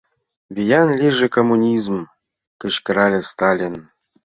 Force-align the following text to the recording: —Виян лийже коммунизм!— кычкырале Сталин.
—Виян 0.55 0.89
лийже 0.99 1.27
коммунизм!— 1.35 1.97
кычкырале 2.61 3.21
Сталин. 3.31 3.75